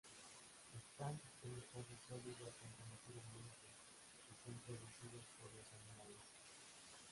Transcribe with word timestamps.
Están 0.81 1.13
en 1.43 1.51
estado 1.61 1.93
sólido 2.09 2.43
a 2.49 2.57
temperatura 2.57 3.21
ambiente, 3.21 3.67
y 4.33 4.33
son 4.43 4.55
producidas 4.65 5.25
por 5.39 5.53
los 5.53 5.67
animales. 5.77 6.25